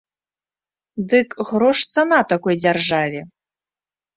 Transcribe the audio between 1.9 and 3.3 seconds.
цана такой дзяржаве.